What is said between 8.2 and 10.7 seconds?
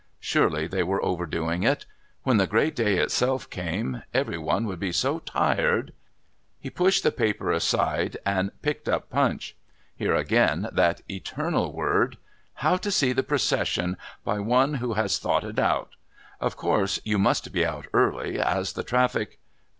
and picked up Punch. Here, again,